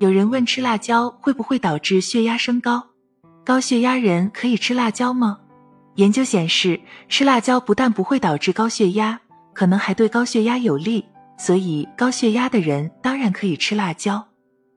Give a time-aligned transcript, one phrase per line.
[0.00, 2.82] 有人问吃辣椒会不会导致血压升高？
[3.44, 5.38] 高血压人可以吃辣椒吗？
[5.96, 6.80] 研究显示，
[7.10, 9.20] 吃辣椒不但不会导致高血压，
[9.52, 11.04] 可能还对高血压有利。
[11.36, 14.26] 所以，高血压的人当然可以吃辣椒。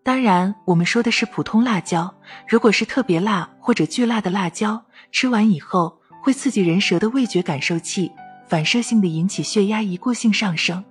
[0.04, 2.14] 当然，我们说的是普通辣椒。
[2.46, 4.84] 如果是特别辣或者巨辣的辣椒，
[5.14, 8.12] 吃完以后会刺激人舌的味觉感受器，
[8.50, 10.84] 反射性的引起血压一过性上升。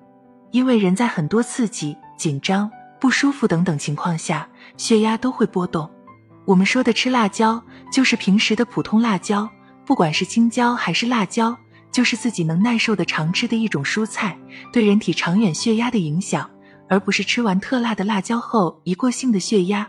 [0.53, 2.71] 因为人在很多刺激、紧张。
[3.03, 5.91] 不舒服等等情况下，血压都会波动。
[6.45, 7.61] 我们说的吃辣椒，
[7.93, 9.51] 就是平时的普通辣椒，
[9.85, 11.59] 不管是青椒还是辣椒，
[11.91, 14.39] 就是自己能耐受的常吃的一种蔬菜，
[14.73, 16.49] 对人体长远血压的影响，
[16.89, 19.85] 而不是吃完特辣的辣椒后一过性的血压。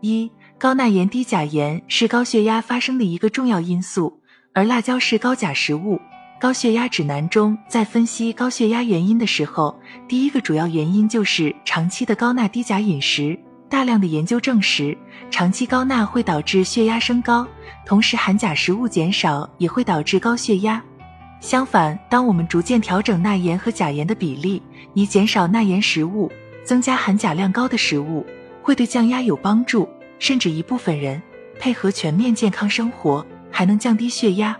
[0.00, 4.20] 一高钠盐低钾盐是高血压发生的一个重要因素，
[4.52, 6.00] 而辣椒是高钾食物。
[6.40, 13.36] 高血压指南中，在分析高血压原因的时候，第一个主要原因就是长期的高钠低钾饮食。
[13.68, 14.96] 大量的研究证实，
[15.32, 17.44] 长期高钠会导致血压升高，
[17.84, 20.80] 同时含钾食物减少也会导致高血压。
[21.40, 24.62] 相反，当我们逐渐调整钠盐和钾盐的比例，
[24.94, 26.30] 以减少钠盐食物，
[26.62, 28.24] 增加含钾量高的食物，
[28.62, 29.88] 会对降压有帮助。
[30.20, 31.20] 甚至一部分人
[31.58, 34.56] 配合全面健康生活，还能降低血压。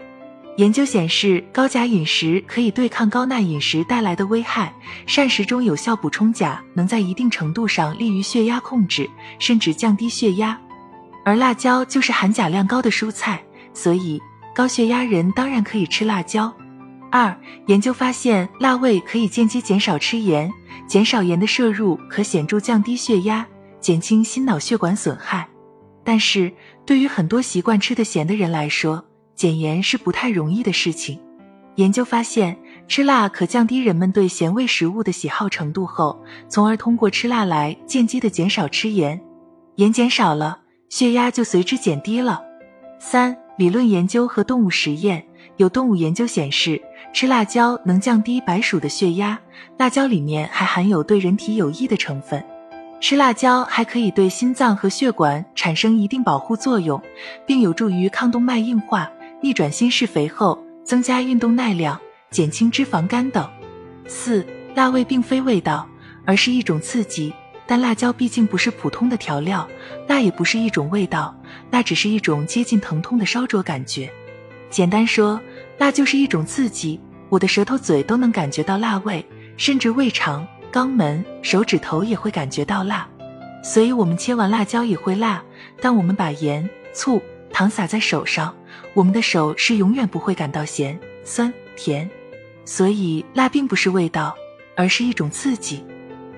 [0.59, 4.75] 研究显示，高钾饮食可以对抗高钠饮食带来的危害。
[5.07, 10.61] 膳食中有效补充钾，能在一定程度上利于血压控制，甚至降低血压。
[11.25, 13.41] 而辣椒就是含钾量高的蔬菜，
[13.73, 14.21] 所以
[14.53, 16.53] 高血压人当然可以吃辣椒。
[17.13, 20.53] 二，研究发现，辣味可以间接减少吃盐，
[20.89, 23.47] 减少盐的摄入可显著降低血压，
[23.81, 25.49] 减轻心脑血管损害。
[26.03, 26.53] 但是
[26.85, 29.05] 对于很多习惯吃的咸的人来说，
[29.39, 31.17] 减盐是不太容易的事情。
[31.77, 32.59] 研究发现，
[32.89, 39.21] 吃辣可降低人们对咸味食物的喜好程度后，从而通过吃辣来间接的减少吃盐。
[39.77, 42.43] 盐减少了，血压就随之减低了。
[42.99, 45.25] 三、理论研究和动物实验。
[45.57, 46.83] 有动物研究显示，
[47.13, 49.39] 吃辣椒能降低白鼠的血压。
[49.77, 52.45] 辣椒里面还含有对人体有益的成分。
[53.01, 57.01] 吃辣椒还可以对心脏和血管产生一定保护作用，
[57.47, 59.09] 并有助于抗动脉硬化。
[59.41, 63.49] 逆转心室肥厚，增加运动耐量，减轻脂肪肝等。
[64.09, 64.45] 四、
[64.75, 65.89] 辣味并非味道，
[66.25, 67.33] 而是一种刺激。
[67.65, 69.69] 但辣椒毕竟不是普通的调料，
[70.09, 71.33] 辣也不是一种味道，
[71.71, 74.11] 那只是一种接近疼痛的烧灼感觉。
[74.71, 75.41] 简单说，
[75.79, 79.25] 辣就是一种刺激，我的舌头、嘴都能感觉到辣味，
[79.57, 83.07] 甚至胃肠、肛门、手指头也会感觉到辣。
[83.63, 85.45] 所以，我们切完辣椒也会辣，
[85.81, 87.23] 但我们把盐、醋。
[87.51, 88.55] 糖撒在手上，
[88.95, 92.09] 我们的手是永远不会感到咸、酸、甜，
[92.65, 94.35] 所以辣并不是味道，
[94.77, 95.85] 而是一种刺激。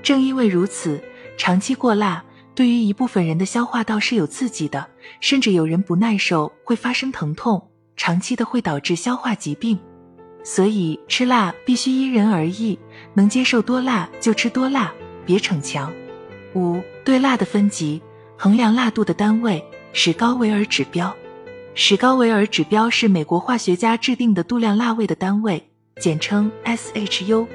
[0.02, 1.02] 正因为如此，
[1.38, 2.24] 长期过辣
[2.54, 4.86] 对于一部分人的消化道是有刺激的，
[5.20, 9.78] 甚至有人不耐受会发生疼痛，长期的会导致消化疾病。
[10.42, 12.78] 所以吃辣必须因人而异，
[13.14, 14.92] 能接受多辣就吃多辣，
[15.24, 15.92] 别逞强。
[16.54, 18.02] 五对辣的分级，
[18.36, 19.64] 衡量辣度的单位。
[19.92, 21.12] 是高维尔指标，
[21.74, 25.70] 史高维尔指标是美国化学家制定的度量辣味的单位，
[26.00, 27.46] 简称 SHU。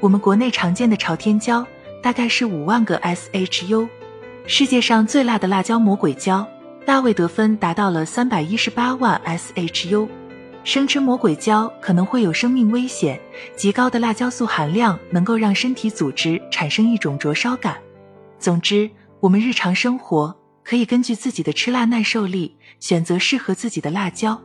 [0.00, 1.66] 我们国内常见的朝天椒
[2.00, 3.88] 大概是五万个 SHU。
[4.46, 6.46] 世界上最辣的辣椒魔鬼椒，
[6.86, 10.08] 辣味得分达到了三百一十八万 SHU。
[10.62, 13.20] 生吃魔鬼椒可能会有生命危险，
[13.56, 17.76] 极高的辣椒素含量能够让身体组织产生一种灼烧感。
[18.38, 18.88] 总之，
[19.18, 20.34] 我们日常生活。
[20.68, 24.42] 可以根据自己的吃辣耐受力选择适合自己的辣椒。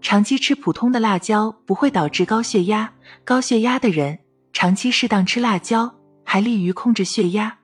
[0.00, 2.90] 长期吃普通的辣椒不会导致高血压，
[3.22, 4.18] 高血压的人
[4.54, 7.57] 长期适当吃辣椒还利于控制血压。